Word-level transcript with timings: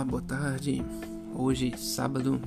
Olá, 0.00 0.08
boa 0.08 0.22
tarde. 0.22 0.82
Hoje, 1.34 1.74
sábado, 1.76 2.40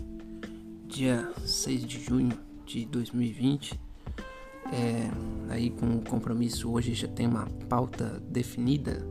dia 0.87 1.31
6 1.45 1.85
de 1.85 1.99
junho 1.99 2.35
de 2.65 2.83
2020. 2.85 3.79
É, 4.71 5.11
aí 5.53 5.69
com 5.69 5.97
o 5.97 6.01
compromisso 6.01 6.71
hoje 6.71 6.95
já 6.95 7.07
tem 7.07 7.27
uma 7.27 7.45
pauta 7.69 8.19
definida, 8.27 9.05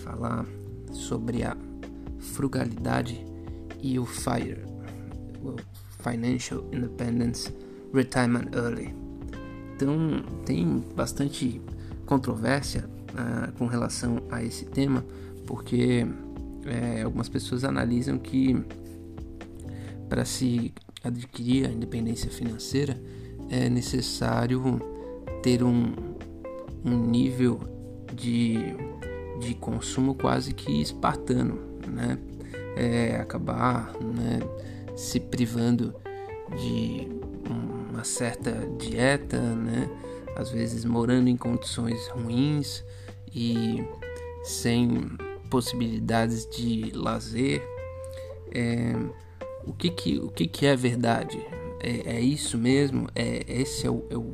falar 0.00 0.46
sobre 0.92 1.42
a 1.42 1.54
frugalidade 2.18 3.22
e 3.82 3.98
o 3.98 4.06
FIRE, 4.06 4.64
o 5.42 5.56
Financial 6.02 6.64
Independence 6.72 7.54
Retirement 7.92 8.46
Early. 8.54 8.94
Então 9.76 10.22
tem 10.46 10.82
bastante 10.96 11.60
controvérsia 12.06 12.88
uh, 13.12 13.52
com 13.58 13.66
relação 13.66 14.22
a 14.30 14.42
esse 14.42 14.64
tema, 14.64 15.04
porque 15.46 16.06
é, 16.68 17.02
algumas 17.02 17.28
pessoas 17.28 17.64
analisam 17.64 18.18
que 18.18 18.56
para 20.08 20.24
se 20.24 20.72
adquirir 21.02 21.66
a 21.66 21.70
independência 21.70 22.30
financeira 22.30 23.00
é 23.50 23.68
necessário 23.68 24.80
ter 25.42 25.62
um, 25.62 25.92
um 26.84 26.96
nível 27.06 27.60
de, 28.14 28.58
de 29.40 29.54
consumo 29.54 30.14
quase 30.14 30.52
que 30.52 30.80
espartano, 30.80 31.58
né? 31.86 32.18
É, 32.76 33.16
acabar 33.16 33.92
né, 34.00 34.38
se 34.94 35.18
privando 35.18 35.92
de 36.56 37.08
uma 37.92 38.04
certa 38.04 38.52
dieta, 38.78 39.40
né? 39.40 39.90
Às 40.36 40.50
vezes 40.50 40.84
morando 40.84 41.28
em 41.28 41.36
condições 41.36 42.06
ruins 42.08 42.84
e 43.34 43.84
sem 44.44 45.18
possibilidades 45.48 46.48
de 46.48 46.90
lazer. 46.94 47.62
É, 48.52 48.94
o 49.66 49.72
que 49.72 49.90
que, 49.90 50.18
o 50.18 50.28
que 50.28 50.46
que 50.46 50.66
é 50.66 50.76
verdade? 50.76 51.38
É, 51.80 52.16
é 52.16 52.20
isso 52.20 52.56
mesmo? 52.56 53.08
É, 53.14 53.44
esse 53.46 53.86
é 53.86 53.90
o, 53.90 54.04
é, 54.10 54.16
o, 54.16 54.30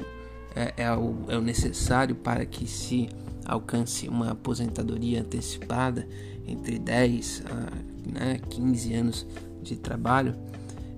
é, 0.55 0.75
é, 0.77 0.93
o, 0.93 1.17
é 1.29 1.37
o 1.37 1.41
necessário 1.41 2.15
para 2.15 2.45
que 2.45 2.67
se 2.67 3.09
alcance 3.45 4.09
uma 4.09 4.31
aposentadoria 4.31 5.21
antecipada 5.21 6.07
entre 6.47 6.79
10 6.79 7.45
a 7.47 8.19
né, 8.19 8.41
15 8.51 8.95
anos 8.95 9.27
de 9.63 9.77
trabalho? 9.77 10.35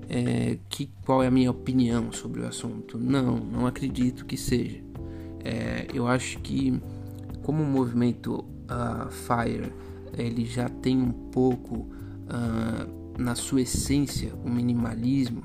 É, 0.08 0.58
que, 0.68 0.88
qual 1.04 1.22
é 1.22 1.26
a 1.26 1.30
minha 1.30 1.50
opinião 1.50 2.12
sobre 2.12 2.40
o 2.40 2.46
assunto? 2.46 2.96
Não, 2.96 3.36
não 3.38 3.66
acredito 3.66 4.24
que 4.24 4.36
seja. 4.36 4.80
É, 5.44 5.86
eu 5.92 6.06
acho 6.06 6.38
que 6.40 6.80
como 7.42 7.62
o 7.62 7.66
movimento 7.66 8.44
uh, 8.66 9.08
FIRE 9.10 9.72
ele 10.16 10.44
já 10.44 10.68
tem 10.68 11.00
um 11.00 11.12
pouco 11.12 11.74
uh, 11.76 13.06
na 13.18 13.34
sua 13.34 13.62
essência 13.62 14.32
o 14.44 14.50
minimalismo, 14.50 15.42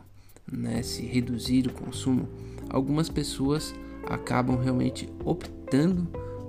né, 0.52 0.82
se 0.82 1.04
reduzir 1.04 1.68
o 1.68 1.74
consumo, 1.74 2.28
algumas 2.70 3.10
pessoas 3.10 3.74
acabam 4.06 4.58
realmente 4.58 5.08
optando 5.24 6.08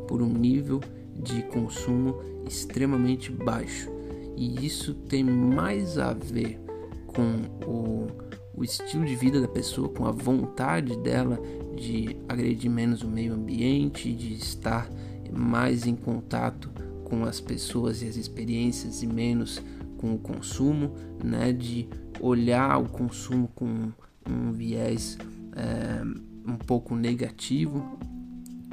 por 0.09 0.23
um 0.23 0.33
nível 0.33 0.81
de 1.15 1.43
consumo 1.43 2.17
extremamente 2.47 3.31
baixo. 3.31 3.91
E 4.37 4.65
isso 4.65 4.95
tem 4.95 5.23
mais 5.23 5.99
a 5.99 6.13
ver 6.13 6.59
com 7.07 7.43
o, 7.67 8.07
o 8.55 8.65
estilo 8.65 9.05
de 9.05 9.15
vida 9.15 9.41
da 9.41 9.49
pessoa, 9.49 9.89
com 9.89 10.07
a 10.07 10.11
vontade 10.11 10.97
dela 10.99 11.39
de 11.77 12.17
agredir 12.29 12.71
menos 12.71 13.03
o 13.03 13.09
meio 13.09 13.35
ambiente, 13.35 14.13
de 14.13 14.35
estar 14.35 14.91
mais 15.31 15.87
em 15.87 15.95
contato 15.95 16.71
com 17.13 17.27
as 17.27 17.41
pessoas 17.41 18.01
e 18.01 18.09
as 18.09 18.17
experiências 18.17 19.03
e 19.03 19.07
menos 19.07 19.61
com 19.99 20.15
o 20.15 20.19
consumo, 20.19 20.95
né? 21.23 21.53
De 21.53 21.87
olhar 22.19 22.79
o 22.79 22.89
consumo 22.89 23.49
com 23.55 23.93
um 24.27 24.51
viés 24.51 25.19
é, 25.55 26.03
um 26.51 26.57
pouco 26.57 26.97
negativo. 26.97 27.99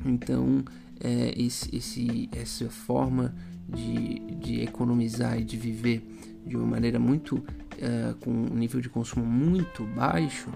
Então, 0.06 0.64
é, 1.02 1.34
esse, 1.36 1.76
esse, 1.76 2.30
essa 2.32 2.70
forma 2.70 3.36
de, 3.68 4.20
de 4.38 4.62
economizar 4.62 5.38
e 5.38 5.44
de 5.44 5.58
viver 5.58 6.02
de 6.48 6.56
uma 6.56 6.66
maneira 6.66 6.98
muito 6.98 7.44
é, 7.78 8.14
com 8.22 8.32
um 8.32 8.56
nível 8.56 8.80
de 8.80 8.88
consumo 8.88 9.26
muito 9.26 9.84
baixo 9.84 10.48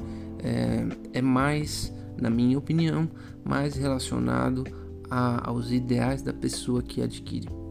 é, 0.42 1.20
é 1.20 1.22
mais, 1.22 1.92
na 2.18 2.30
minha 2.30 2.58
opinião, 2.58 3.12
mais 3.44 3.76
relacionado 3.76 4.64
a, 5.12 5.50
aos 5.50 5.70
ideais 5.70 6.22
da 6.22 6.32
pessoa 6.32 6.82
que 6.82 7.02
adquire. 7.02 7.63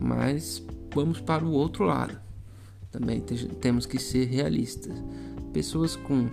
Mas 0.00 0.64
vamos 0.94 1.20
para 1.20 1.44
o 1.44 1.50
outro 1.50 1.84
lado. 1.84 2.18
Também 2.90 3.20
temos 3.60 3.86
que 3.86 3.98
ser 3.98 4.26
realistas. 4.26 4.92
Pessoas 5.52 5.96
com 5.96 6.28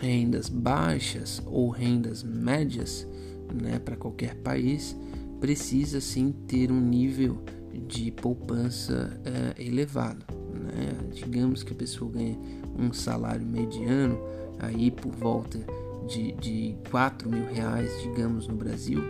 rendas 0.00 0.48
baixas 0.48 1.42
ou 1.46 1.68
rendas 1.68 2.22
médias, 2.22 3.06
né, 3.52 3.78
para 3.78 3.96
qualquer 3.96 4.34
país, 4.36 4.96
precisa 5.40 6.00
sim 6.00 6.32
ter 6.46 6.70
um 6.70 6.80
nível 6.80 7.42
de 7.86 8.10
poupança 8.10 9.20
é, 9.24 9.62
elevado. 9.62 10.24
Né? 10.54 11.10
Digamos 11.12 11.62
que 11.62 11.72
a 11.72 11.76
pessoa 11.76 12.10
ganha 12.10 12.38
um 12.78 12.92
salário 12.92 13.46
mediano 13.46 14.18
aí 14.58 14.90
por 14.90 15.12
volta 15.12 15.58
de, 16.06 16.32
de 16.32 16.76
4 16.90 17.28
mil 17.28 17.46
reais, 17.46 17.90
digamos, 18.02 18.46
no 18.46 18.54
Brasil, 18.54 19.02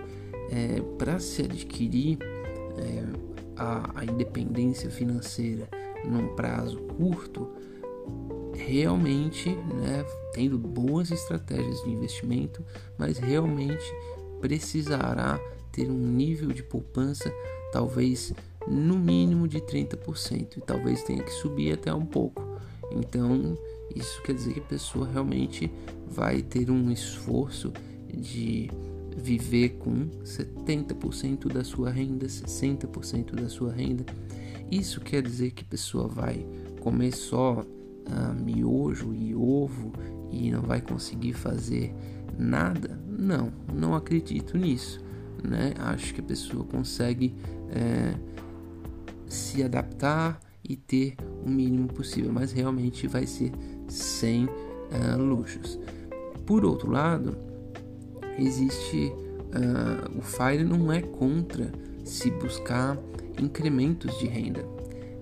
é, 0.50 0.80
para 0.98 1.18
se 1.18 1.42
adquirir 1.42 2.18
é, 2.80 3.04
a, 3.56 4.00
a 4.00 4.04
independência 4.04 4.90
financeira 4.90 5.68
num 6.04 6.34
prazo 6.34 6.78
curto, 6.96 7.48
realmente, 8.54 9.50
né, 9.50 10.04
tendo 10.32 10.58
boas 10.58 11.10
estratégias 11.10 11.82
de 11.82 11.90
investimento, 11.90 12.64
mas 12.98 13.18
realmente 13.18 13.84
precisará 14.40 15.38
ter 15.72 15.88
um 15.90 16.06
nível 16.06 16.48
de 16.48 16.62
poupança 16.62 17.32
talvez 17.72 18.32
no 18.66 18.98
mínimo 18.98 19.46
de 19.46 19.60
30% 19.60 20.56
e 20.56 20.60
talvez 20.60 21.02
tenha 21.02 21.22
que 21.22 21.32
subir 21.32 21.72
até 21.72 21.92
um 21.92 22.04
pouco. 22.04 22.42
Então, 22.90 23.56
isso 23.94 24.20
quer 24.22 24.34
dizer 24.34 24.54
que 24.54 24.60
a 24.60 24.64
pessoa 24.64 25.08
realmente 25.08 25.70
vai 26.06 26.42
ter 26.42 26.70
um 26.70 26.90
esforço 26.90 27.72
de 28.12 28.70
viver 29.16 29.70
com 29.78 30.08
70% 30.24 31.52
da 31.52 31.64
sua 31.64 31.90
renda, 31.90 32.26
60% 32.26 33.34
da 33.34 33.48
sua 33.48 33.72
renda. 33.72 34.04
Isso 34.70 35.00
quer 35.00 35.22
dizer 35.22 35.50
que 35.50 35.62
a 35.62 35.66
pessoa 35.66 36.06
vai 36.06 36.46
comer 36.80 37.12
só 37.12 37.64
ah, 38.06 38.32
miojo 38.32 39.12
e 39.14 39.34
ovo 39.34 39.92
e 40.30 40.50
não 40.50 40.62
vai 40.62 40.80
conseguir 40.80 41.32
fazer 41.32 41.94
nada? 42.38 42.98
Não, 43.06 43.52
não 43.72 43.94
acredito 43.94 44.56
nisso. 44.56 45.00
Né? 45.42 45.74
Acho 45.78 46.14
que 46.14 46.20
a 46.20 46.24
pessoa 46.24 46.64
consegue 46.64 47.34
é, 47.70 48.14
se 49.26 49.62
adaptar 49.62 50.38
e 50.62 50.76
ter 50.76 51.16
o 51.44 51.48
mínimo 51.48 51.88
possível, 51.88 52.32
mas 52.32 52.52
realmente 52.52 53.06
vai 53.06 53.26
ser 53.26 53.50
sem 53.88 54.44
uh, 54.44 55.18
luxos. 55.18 55.78
Por 56.46 56.64
outro 56.64 56.90
lado, 56.90 57.36
existe 58.46 59.12
uh, 59.54 60.18
o 60.18 60.22
FIRE 60.22 60.64
não 60.64 60.92
é 60.92 61.00
contra 61.00 61.70
se 62.04 62.30
buscar 62.30 62.98
incrementos 63.40 64.18
de 64.18 64.26
renda, 64.26 64.64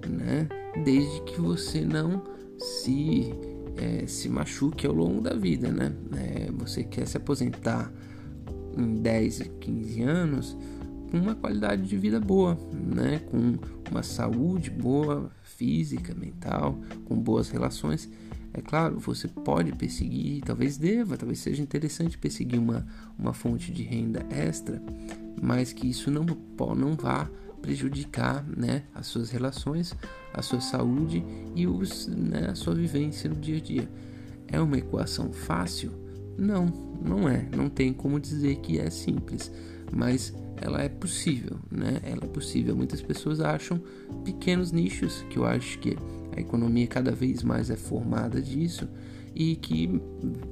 né? 0.07 0.49
Desde 0.85 1.23
que 1.23 1.41
você 1.41 1.81
não 1.81 2.23
se 2.59 3.33
é, 3.77 4.07
se 4.07 4.29
machuque 4.29 4.87
ao 4.87 4.93
longo 4.93 5.21
da 5.21 5.35
vida, 5.35 5.71
né? 5.71 5.93
É, 6.17 6.51
você 6.53 6.83
quer 6.83 7.07
se 7.07 7.17
aposentar 7.17 7.93
em 8.77 8.97
10, 8.97 9.51
15 9.61 10.03
anos 10.03 10.57
com 11.11 11.19
uma 11.19 11.35
qualidade 11.35 11.83
de 11.83 11.97
vida 11.97 12.21
boa, 12.21 12.59
né? 12.73 13.21
Com 13.31 13.55
uma 13.91 14.03
saúde 14.03 14.71
boa, 14.71 15.31
física, 15.43 16.15
mental, 16.15 16.79
com 17.05 17.17
boas 17.17 17.49
relações 17.51 18.09
é 18.59 18.63
claro, 18.63 18.99
você 18.99 19.29
pode 19.29 19.73
perseguir, 19.73 20.43
talvez 20.43 20.77
deva, 20.77 21.17
talvez 21.17 21.39
seja 21.39 21.63
interessante 21.63 22.19
perseguir 22.19 22.59
uma, 22.59 22.87
uma 23.19 23.33
fonte 23.33 23.73
de 23.73 23.83
renda 23.83 24.25
extra, 24.31 24.83
mas 25.41 25.73
que 25.73 25.89
isso 25.89 26.11
não, 26.11 26.25
não 26.77 26.95
vá 26.95 27.29
prejudicar 27.61 28.45
né, 28.45 28.85
as 28.95 29.07
suas 29.07 29.31
relações, 29.31 29.95
a 30.33 30.43
sua 30.43 30.61
saúde 30.61 31.25
e 31.55 31.67
os, 31.67 32.07
né, 32.07 32.49
a 32.51 32.55
sua 32.55 32.75
vivência 32.75 33.29
no 33.29 33.37
dia 33.37 33.57
a 33.57 33.61
dia. 33.61 33.89
É 34.47 34.61
uma 34.61 34.79
equação 34.79 35.33
fácil? 35.33 35.93
Não, 36.37 36.67
não 37.05 37.29
é. 37.29 37.47
Não 37.55 37.69
tem 37.69 37.93
como 37.93 38.19
dizer 38.21 38.57
que 38.57 38.79
é 38.79 38.89
simples, 38.91 39.51
mas 39.93 40.35
ela 40.57 40.83
é 40.83 40.89
possível, 40.89 41.59
né? 41.71 42.01
Ela 42.03 42.25
é 42.25 42.29
possível. 42.29 42.75
Muitas 42.77 43.01
pessoas 43.01 43.41
acham 43.41 43.81
pequenos 44.25 44.73
nichos 44.73 45.25
que 45.31 45.39
eu 45.39 45.47
acho 45.47 45.79
que 45.79 45.97
a 46.37 46.41
economia 46.41 46.87
cada 46.87 47.13
vez 47.13 47.43
mais 47.43 47.71
é 47.71 47.77
formada 47.77 48.41
disso, 48.41 48.89
e 49.39 49.55
que 49.55 49.87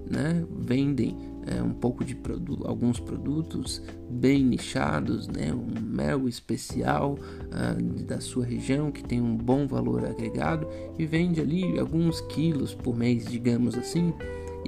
né, 0.09 0.45
vendem 0.61 1.17
é, 1.45 1.61
um 1.61 1.73
pouco 1.73 2.05
de 2.05 2.15
produto, 2.15 2.67
alguns 2.67 3.01
produtos 3.01 3.83
bem 4.09 4.45
nichados, 4.45 5.27
né, 5.27 5.53
um 5.53 5.81
mel 5.81 6.29
especial 6.29 7.15
uh, 7.15 8.03
da 8.05 8.21
sua 8.21 8.45
região 8.45 8.93
que 8.93 9.03
tem 9.03 9.21
um 9.21 9.37
bom 9.37 9.67
valor 9.67 10.05
agregado 10.05 10.69
e 10.97 11.05
vende 11.05 11.41
ali 11.41 11.79
alguns 11.79 12.21
quilos 12.23 12.75
por 12.75 12.97
mês, 12.97 13.27
digamos 13.27 13.77
assim, 13.77 14.15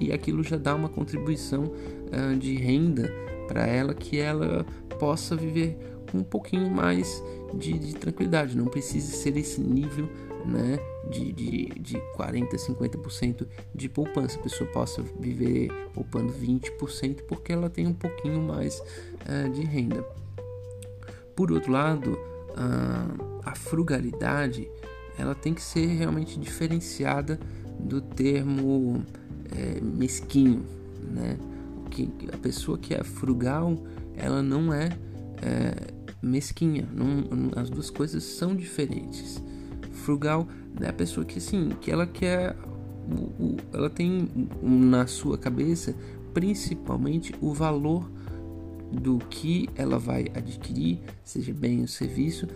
e 0.00 0.12
aquilo 0.12 0.42
já 0.42 0.56
dá 0.56 0.74
uma 0.74 0.88
contribuição 0.88 1.64
uh, 1.64 2.36
de 2.36 2.54
renda 2.56 3.12
para 3.48 3.66
ela 3.66 3.94
que 3.94 4.20
ela 4.20 4.64
possa 5.00 5.34
viver 5.34 5.76
com 6.10 6.18
um 6.18 6.22
pouquinho 6.22 6.70
mais 6.70 7.22
de, 7.54 7.78
de 7.78 7.94
tranquilidade, 7.94 8.56
não 8.56 8.66
precisa 8.66 9.10
ser 9.16 9.36
esse 9.36 9.60
nível 9.60 10.08
né, 10.46 10.78
de, 11.10 11.32
de, 11.32 11.66
de 11.80 11.98
40%, 12.16 12.48
50% 12.54 13.46
de 13.74 13.88
poupança. 13.88 14.38
A 14.38 14.42
pessoa 14.42 14.70
possa 14.70 15.02
viver 15.18 15.70
poupando 15.92 16.32
20% 16.32 17.22
porque 17.26 17.52
ela 17.52 17.68
tem 17.68 17.86
um 17.86 17.94
pouquinho 17.94 18.40
mais 18.40 18.80
uh, 18.80 19.50
de 19.50 19.62
renda. 19.62 20.04
Por 21.34 21.52
outro 21.52 21.72
lado, 21.72 22.18
a 23.44 23.54
frugalidade 23.54 24.68
ela 25.16 25.34
tem 25.34 25.54
que 25.54 25.62
ser 25.62 25.86
realmente 25.86 26.38
diferenciada 26.38 27.38
do 27.78 28.00
termo 28.00 29.04
é, 29.56 29.80
mesquinho, 29.80 30.64
né? 31.00 31.38
Que 31.90 32.10
a 32.32 32.36
pessoa 32.36 32.78
que 32.78 32.94
é 32.94 33.02
frugal, 33.02 33.76
ela 34.14 34.42
não 34.42 34.72
é, 34.72 34.90
é 35.42 35.74
mesquinha. 36.22 36.88
Não, 36.92 37.50
as 37.56 37.70
duas 37.70 37.90
coisas 37.90 38.22
são 38.22 38.54
diferentes 38.54 39.42
frugal 40.08 40.48
é 40.80 40.88
a 40.88 40.92
pessoa 40.92 41.26
que 41.26 41.38
assim, 41.38 41.70
que 41.82 41.90
ela 41.90 42.06
quer 42.06 42.56
ela 43.72 43.90
tem 43.90 44.28
na 44.62 45.06
sua 45.06 45.36
cabeça 45.36 45.94
principalmente 46.32 47.34
o 47.40 47.52
valor 47.52 48.10
do 48.90 49.18
que 49.18 49.68
ela 49.74 49.98
vai 49.98 50.28
adquirir, 50.34 51.00
seja 51.22 51.52
bem 51.52 51.82
o 51.82 51.88
serviço, 51.88 52.46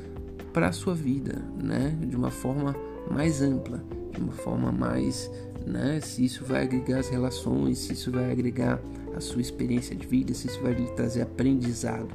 para 0.53 0.69
a 0.69 0.73
sua 0.73 0.95
vida, 0.95 1.43
né? 1.63 1.97
De 2.01 2.17
uma 2.17 2.31
forma 2.31 2.75
mais 3.11 3.43
ampla, 3.43 3.83
de 4.13 4.21
uma 4.21 4.33
forma 4.33 4.73
mais, 4.73 5.31
né? 5.67 6.01
Se 6.01 6.25
isso 6.25 6.45
vai 6.45 6.63
agregar 6.63 7.01
as 7.01 7.09
relações, 7.09 7.79
se 7.79 7.93
isso 7.93 8.11
vai 8.11 8.31
agregar 8.31 8.81
a 9.17 9.21
sua 9.21 9.41
experiência 9.41 9.95
de 9.95 10.07
vida, 10.07 10.35
se 10.35 10.47
isso 10.47 10.61
vai 10.61 10.75
lhe 10.75 10.87
trazer 10.93 11.23
aprendizado. 11.23 12.09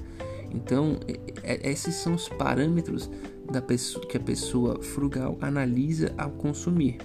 Então, 0.52 1.00
esses 1.44 1.96
são 1.96 2.16
os 2.16 2.30
parâmetros 2.30 3.10
da 3.52 3.62
pessoa, 3.62 4.06
que 4.06 4.18
a 4.18 4.20
pessoa 4.20 4.82
frugal 4.82 5.38
analisa 5.42 6.14
ao 6.18 6.32
consumir. 6.32 6.98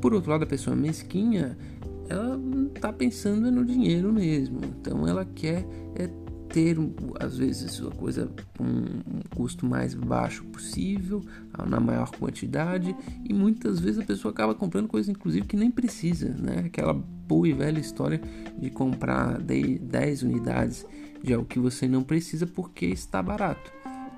Por 0.00 0.14
outro 0.14 0.30
lado, 0.30 0.44
a 0.44 0.46
pessoa 0.46 0.76
mesquinha, 0.76 1.58
ela 2.08 2.40
está 2.74 2.92
pensando 2.92 3.50
no 3.50 3.64
dinheiro 3.64 4.12
mesmo. 4.12 4.60
Então, 4.64 5.06
ela 5.06 5.24
quer 5.24 5.66
é, 5.94 6.08
ter, 6.48 6.76
às 7.20 7.36
vezes, 7.36 7.82
a 7.84 7.90
coisa 7.90 8.30
com 8.56 8.64
um 8.64 9.20
custo 9.34 9.66
mais 9.66 9.94
baixo 9.94 10.44
possível, 10.44 11.22
na 11.68 11.80
maior 11.80 12.10
quantidade, 12.12 12.94
e 13.24 13.32
muitas 13.34 13.78
vezes 13.78 13.98
a 13.98 14.04
pessoa 14.04 14.32
acaba 14.32 14.54
comprando 14.54 14.88
coisas, 14.88 15.08
inclusive, 15.08 15.46
que 15.46 15.56
nem 15.56 15.70
precisa, 15.70 16.28
né? 16.38 16.64
Aquela 16.66 17.02
boa 17.28 17.46
e 17.46 17.52
velha 17.52 17.78
história 17.78 18.20
de 18.58 18.70
comprar 18.70 19.38
10 19.38 20.22
unidades 20.22 20.86
de 21.22 21.34
algo 21.34 21.46
que 21.46 21.58
você 21.58 21.86
não 21.86 22.02
precisa 22.02 22.46
porque 22.46 22.86
está 22.86 23.22
barato. 23.22 23.70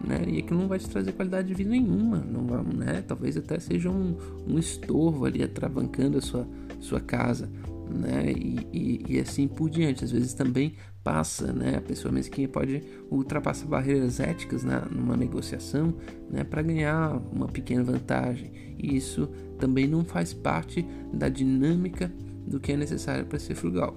Né? 0.06 0.24
E 0.28 0.38
aquilo 0.38 0.60
não 0.60 0.68
vai 0.68 0.78
te 0.78 0.88
trazer 0.88 1.12
qualidade 1.12 1.48
de 1.48 1.54
vida 1.54 1.70
nenhuma, 1.70 2.18
não 2.18 2.46
vai, 2.46 2.62
né? 2.62 3.04
Talvez 3.06 3.36
até 3.36 3.58
seja 3.58 3.90
um, 3.90 4.16
um 4.48 4.58
estorvo 4.58 5.26
ali 5.26 5.42
atravancando 5.42 6.16
a 6.16 6.22
sua, 6.22 6.48
sua 6.78 7.00
casa, 7.00 7.50
né? 7.90 8.32
E, 8.32 8.66
e, 8.72 9.04
e, 9.08 9.20
assim 9.20 9.46
por 9.46 9.68
diante. 9.68 10.02
Às 10.02 10.10
vezes 10.10 10.32
também 10.32 10.74
passa, 11.04 11.52
né? 11.52 11.76
A 11.76 11.82
pessoa 11.82 12.10
mesquinha 12.10 12.48
pode 12.48 12.82
ultrapassar 13.10 13.66
barreiras 13.66 14.20
éticas 14.20 14.64
na, 14.64 14.86
numa 14.86 15.18
negociação, 15.18 15.94
né? 16.30 16.44
Para 16.44 16.62
ganhar 16.62 17.20
uma 17.30 17.46
pequena 17.46 17.84
vantagem. 17.84 18.50
E 18.78 18.96
isso 18.96 19.28
também 19.58 19.86
não 19.86 20.02
faz 20.02 20.32
parte 20.32 20.86
da 21.12 21.28
dinâmica 21.28 22.10
do 22.46 22.58
que 22.58 22.72
é 22.72 22.76
necessário 22.76 23.26
para 23.26 23.38
ser 23.38 23.54
frugal 23.54 23.96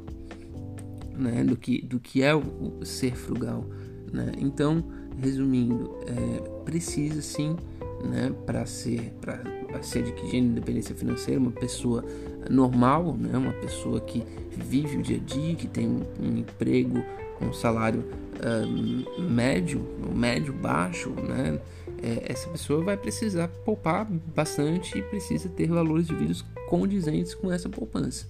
né, 1.17 1.43
do, 1.43 1.55
que, 1.55 1.81
do 1.81 1.99
que 1.99 2.23
é 2.23 2.33
o, 2.33 2.41
o 2.79 2.85
ser 2.85 3.15
frugal. 3.15 3.65
Né? 4.11 4.31
Então, 4.37 4.83
resumindo, 5.17 5.95
é, 6.07 6.63
precisa 6.65 7.21
sim, 7.21 7.55
né, 8.03 8.33
para 8.45 8.65
ser, 8.65 9.13
para 9.21 9.41
se 9.81 9.99
adquirir 9.99 10.37
independência 10.37 10.95
financeira, 10.95 11.39
uma 11.39 11.51
pessoa 11.51 12.03
normal, 12.49 13.15
né, 13.17 13.37
uma 13.37 13.53
pessoa 13.53 14.01
que 14.01 14.23
vive 14.51 14.97
o 14.97 15.01
dia 15.01 15.17
a 15.17 15.19
dia, 15.19 15.55
que 15.55 15.67
tem 15.67 15.87
um, 15.87 16.37
emprego, 16.37 17.03
um 17.41 17.53
salário 17.53 18.03
uh, 18.39 19.21
médio, 19.21 19.85
médio 20.13 20.53
baixo, 20.53 21.09
né, 21.11 21.59
é, 22.03 22.31
essa 22.31 22.49
pessoa 22.49 22.83
vai 22.83 22.97
precisar 22.97 23.47
poupar 23.47 24.05
bastante 24.05 24.97
e 24.97 25.01
precisa 25.01 25.49
ter 25.49 25.67
valores 25.67 26.07
de 26.07 26.15
vida 26.15 26.33
condizentes 26.67 27.33
com 27.33 27.51
essa 27.51 27.69
poupança 27.69 28.27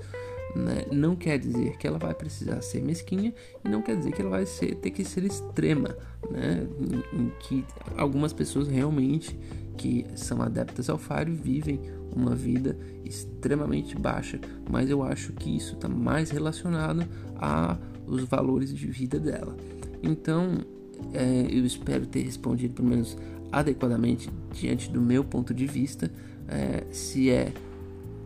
né, 0.56 0.86
não 0.92 1.16
quer 1.16 1.40
dizer 1.40 1.78
que 1.78 1.88
ela 1.88 1.98
vai 1.98 2.14
precisar 2.14 2.62
ser 2.62 2.81
mesquinha 2.81 3.34
e 3.64 3.70
não 3.70 3.81
quer 3.81 3.98
dizer 3.98 4.12
que 4.12 4.22
ela 4.22 4.30
vai 4.30 4.46
ser, 4.46 4.75
ter 4.75 4.92
que 4.92 5.04
ser 5.04 5.24
extrema, 5.24 5.96
né, 6.30 6.68
em, 6.80 7.22
em 7.22 7.31
que 7.40 7.66
algumas 7.98 8.34
pessoas 8.34 8.68
realmente 8.68 9.38
que 9.78 10.06
são 10.16 10.42
adeptas 10.42 10.90
ao 10.90 10.98
Faro 10.98 11.34
vivem 11.34 11.80
uma 12.16 12.36
vida 12.36 12.78
extremamente 13.04 13.96
baixa, 13.98 14.40
mas 14.70 14.90
eu 14.90 15.02
acho 15.02 15.34
que 15.34 15.56
isso 15.56 15.74
está 15.74 15.88
mais 15.88 16.30
relacionado 16.30 17.08
a 17.36 17.78
os 18.06 18.25
valores 18.25 18.75
de 18.75 18.86
vida 18.86 19.18
dela. 19.18 19.56
Então, 20.04 20.58
é, 21.14 21.48
eu 21.50 21.66
espero 21.66 22.06
ter 22.06 22.22
respondido 22.22 22.74
pelo 22.74 22.90
menos 22.90 23.18
adequadamente 23.53 24.29
diante 24.51 24.89
do 24.89 25.00
meu 25.00 25.23
ponto 25.23 25.53
de 25.53 25.67
vista, 25.67 26.11
é, 26.47 26.83
se 26.91 27.29
é 27.29 27.53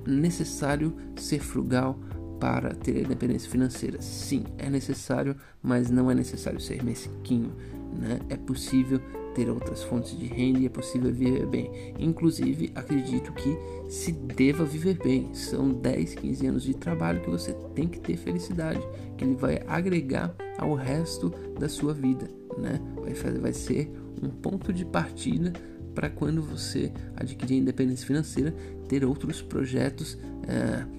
necessário 0.05 0.95
ser 1.17 1.39
frugal 1.39 1.99
para 2.39 2.73
ter 2.73 3.03
independência 3.03 3.49
financeira. 3.49 4.01
Sim, 4.01 4.45
é 4.57 4.69
necessário, 4.69 5.35
mas 5.61 5.89
não 5.89 6.09
é 6.09 6.15
necessário 6.15 6.59
ser 6.59 6.83
mesquinho. 6.83 7.51
Né? 7.93 8.19
É 8.29 8.37
possível 8.37 9.01
ter 9.35 9.49
outras 9.49 9.83
fontes 9.83 10.17
de 10.17 10.25
renda 10.25 10.59
e 10.59 10.65
é 10.65 10.69
possível 10.69 11.11
viver 11.11 11.45
bem. 11.45 11.93
Inclusive, 11.99 12.71
acredito 12.73 13.33
que 13.33 13.57
se 13.89 14.11
deva 14.11 14.63
viver 14.63 14.97
bem. 14.97 15.33
São 15.33 15.69
10, 15.69 16.15
15 16.15 16.47
anos 16.47 16.63
de 16.63 16.73
trabalho 16.73 17.21
que 17.21 17.29
você 17.29 17.53
tem 17.75 17.87
que 17.87 17.99
ter 17.99 18.17
felicidade, 18.17 18.81
que 19.17 19.23
ele 19.23 19.35
vai 19.35 19.61
agregar 19.67 20.33
ao 20.57 20.73
resto 20.73 21.29
da 21.59 21.67
sua 21.67 21.93
vida. 21.93 22.27
Né? 22.57 22.79
Vai, 22.95 23.13
fazer, 23.13 23.39
vai 23.39 23.53
ser 23.53 23.91
um 24.21 24.29
ponto 24.29 24.73
de 24.73 24.83
partida 24.85 25.53
para 25.93 26.09
quando 26.09 26.41
você 26.41 26.91
adquirir 27.15 27.55
a 27.55 27.61
independência 27.61 28.05
financeira, 28.05 28.53
ter 28.87 29.03
outros 29.05 29.41
projetos. 29.41 30.17
É, 30.47 30.97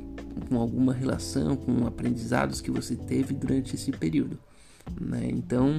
com 0.48 0.58
alguma 0.58 0.92
relação 0.92 1.56
com 1.56 1.86
aprendizados 1.86 2.60
que 2.60 2.70
você 2.70 2.94
teve 2.94 3.34
durante 3.34 3.74
esse 3.74 3.90
período. 3.90 4.38
Né? 5.00 5.28
Então, 5.30 5.78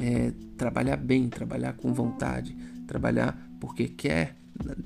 é, 0.00 0.32
trabalhar 0.56 0.96
bem, 0.96 1.28
trabalhar 1.28 1.74
com 1.74 1.92
vontade, 1.92 2.56
trabalhar 2.86 3.38
porque 3.60 3.88
quer, 3.88 4.36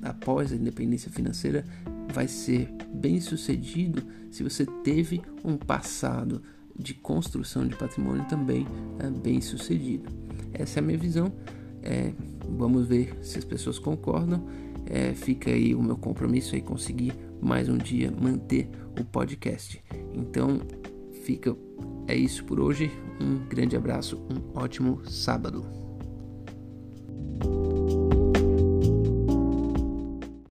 após 0.03 0.51
a 0.51 0.55
independência 0.55 1.11
financeira, 1.11 1.65
vai 2.13 2.27
ser 2.27 2.69
bem 2.93 3.19
sucedido 3.19 4.03
se 4.31 4.43
você 4.43 4.65
teve 4.83 5.21
um 5.43 5.57
passado 5.57 6.41
de 6.77 6.93
construção 6.93 7.67
de 7.67 7.75
patrimônio 7.75 8.25
também 8.25 8.67
é, 8.99 9.09
bem 9.09 9.41
sucedido. 9.41 10.26
Essa 10.57 10.79
é 10.79 10.81
a 10.81 10.85
minha 10.85 10.97
visão. 10.97 11.31
É, 11.81 12.11
vamos 12.49 12.87
ver 12.87 13.17
se 13.21 13.37
as 13.37 13.45
pessoas 13.45 13.79
concordam. 13.79 14.45
É, 14.85 15.13
fica 15.13 15.49
aí 15.49 15.75
o 15.75 15.83
meu 15.83 15.97
compromisso 15.97 16.55
aí 16.55 16.61
conseguir 16.61 17.13
mais 17.41 17.67
um 17.67 17.77
dia 17.77 18.11
manter 18.11 18.69
o 18.99 19.03
podcast. 19.03 19.83
Então, 20.13 20.61
fica 21.23 21.55
é 22.07 22.15
isso 22.15 22.43
por 22.45 22.59
hoje. 22.59 22.91
Um 23.19 23.47
grande 23.47 23.75
abraço, 23.75 24.17
um 24.31 24.57
ótimo 24.57 25.01
sábado. 25.05 25.76